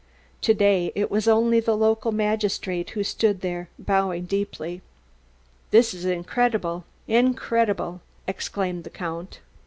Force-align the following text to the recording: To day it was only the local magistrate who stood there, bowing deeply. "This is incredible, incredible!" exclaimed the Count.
To 0.41 0.55
day 0.55 0.91
it 0.95 1.11
was 1.11 1.27
only 1.27 1.59
the 1.59 1.77
local 1.77 2.11
magistrate 2.11 2.89
who 2.89 3.03
stood 3.03 3.41
there, 3.41 3.69
bowing 3.77 4.25
deeply. 4.25 4.81
"This 5.69 5.93
is 5.93 6.05
incredible, 6.05 6.85
incredible!" 7.07 8.01
exclaimed 8.27 8.83
the 8.83 8.89
Count. 8.89 9.41